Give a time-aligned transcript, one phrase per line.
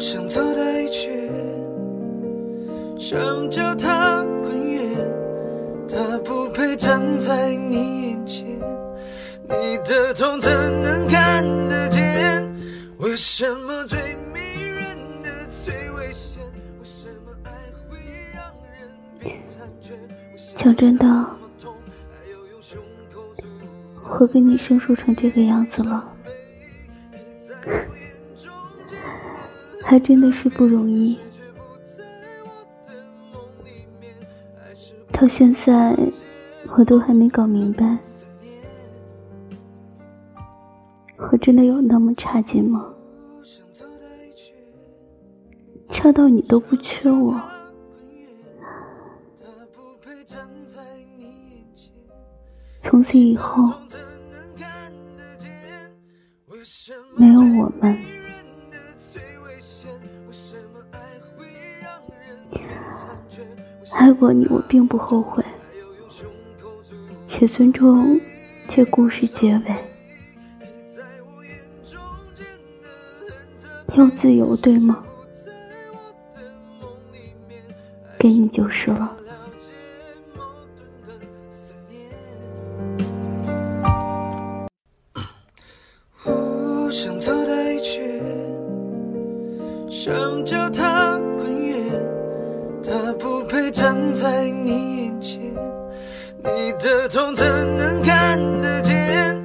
[0.00, 0.90] 想走太远，
[2.98, 4.80] 想叫他滚远，
[5.88, 8.46] 他不配站在你眼前。
[9.48, 10.52] 你的痛怎
[10.82, 12.46] 能看得见？
[12.98, 13.98] 为什么最
[14.32, 16.42] 迷人的最危险？
[16.80, 17.50] 为什么爱
[17.88, 17.98] 会
[18.32, 18.44] 让
[18.78, 18.88] 人
[19.18, 19.94] 变残缺？
[20.62, 21.06] 讲真的，
[24.20, 26.04] 我跟你生疏成这个样子了，
[29.88, 31.18] 还真的是不容易。
[35.10, 35.96] 到现在，
[36.76, 37.98] 我都还没搞明白。
[41.16, 42.84] 我真的有那么差劲吗？
[45.88, 47.34] 差到你都不缺我？
[52.82, 53.62] 从此以后，
[57.16, 57.98] 没有我们，
[63.92, 65.44] 爱过你，我并不后悔，
[67.40, 68.20] 也尊重
[68.68, 69.74] 这故事结尾。
[73.96, 75.02] 要自由，对吗？
[78.18, 79.16] 给你就是了。
[86.90, 88.24] 想走太远，
[89.90, 91.20] 想叫他，
[92.88, 95.38] 他不配站在你眼前。
[96.42, 99.36] 你的痛怎能看得见？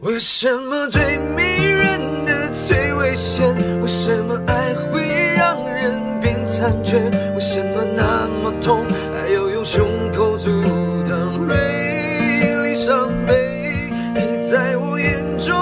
[0.00, 3.54] 为什么最迷人的最危险？
[3.82, 6.98] 为什么爱会让人变残缺？
[7.34, 10.50] 为什么那么痛，还要用胸口阻
[11.08, 11.46] 挡？
[11.46, 11.56] 锐
[12.64, 15.54] 利伤悲，你在我眼中